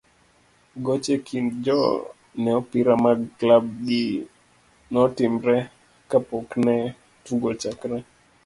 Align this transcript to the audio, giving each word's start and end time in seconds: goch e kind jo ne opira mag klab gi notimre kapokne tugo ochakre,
goch 0.85 1.07
e 1.15 1.17
kind 1.27 1.49
jo 1.65 1.79
ne 2.41 2.51
opira 2.61 2.93
mag 3.05 3.19
klab 3.39 3.65
gi 3.87 4.05
notimre 4.93 5.57
kapokne 6.09 6.75
tugo 7.23 7.47
ochakre, 7.53 7.97